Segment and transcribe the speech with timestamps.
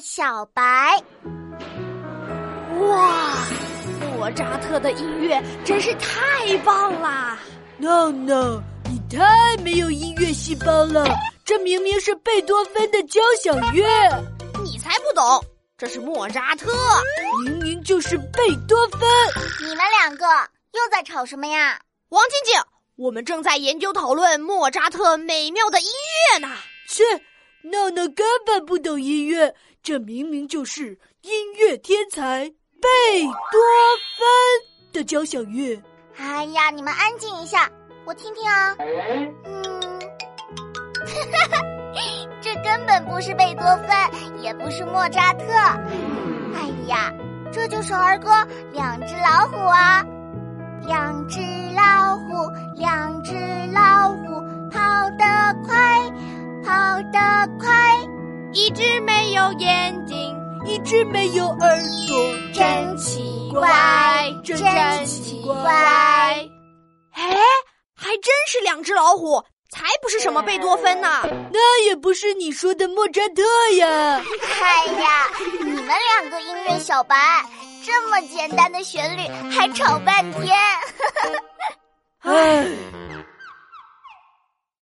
[0.00, 1.02] 小白。
[2.80, 3.46] 哇，
[4.00, 7.38] 莫扎特的音乐真是太棒啦
[7.78, 11.04] ！No No，你太没有音乐细胞了，
[11.44, 13.86] 这明明是贝多芬的交响乐。
[14.64, 15.44] 你才不懂，
[15.76, 16.72] 这是莫扎特，
[17.44, 19.00] 明明就是贝多芬。
[19.60, 20.26] 你们两个
[20.72, 21.78] 又在吵什么呀？
[22.10, 22.62] 王静静，
[22.96, 25.88] 我们正在研究讨论莫扎特美妙的音
[26.32, 26.48] 乐呢。
[26.88, 27.04] 切，
[27.62, 32.48] 闹闹根本不懂音乐，这明明就是音乐天才
[32.80, 33.60] 贝多
[34.16, 34.26] 芬
[34.92, 35.78] 的交响乐。
[36.16, 37.70] 哎呀，你们安静一下，
[38.06, 38.74] 我听听啊。
[38.78, 39.72] 嗯，
[41.06, 41.62] 哈哈，
[42.40, 45.44] 这根本不是贝多芬，也不是莫扎特。
[46.54, 47.12] 哎呀，
[47.52, 48.30] 这就是儿歌
[48.72, 50.02] 《两只老虎》啊，
[50.86, 51.40] 两只
[51.76, 53.34] 老虎，两只
[53.72, 54.40] 老虎，
[54.70, 54.80] 跑
[55.18, 55.24] 得
[55.66, 55.79] 快。
[57.00, 57.18] 跑得
[57.58, 57.98] 快，
[58.52, 60.36] 一只没有眼睛，
[60.66, 64.58] 一只没有耳朵，真奇怪，真
[65.06, 65.72] 奇怪。
[67.12, 67.34] 哎，
[67.96, 73.42] 还真是两只老虎，才不是什么贝多芬呢，那也不是你说的莫扎特
[73.78, 74.20] 呀。
[74.60, 75.26] 哎呀，
[75.60, 77.16] 你们两个音乐小白，
[77.82, 80.54] 这么简单的旋律还吵半天。
[82.20, 82.66] 唉。